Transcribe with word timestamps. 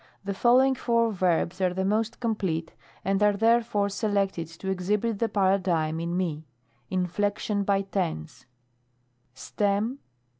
The 0.25 0.33
following 0.33 0.73
four 0.73 1.11
verbs 1.11 1.61
are 1.61 1.75
the 1.75 1.85
most 1.85 2.19
complete, 2.19 2.73
and 3.05 3.21
are 3.21 3.33
therefore 3.37 3.87
selected 3.87 4.47
to 4.47 4.69
exhibit 4.71 5.19
the 5.19 5.29
Paradigm 5.29 5.99
in 5.99 6.17
fit, 6.17 7.07
CSTFLEOTION 7.07 7.63
BY 7.65 7.81
TENSE. 7.83 8.47
Stem. 9.35 9.99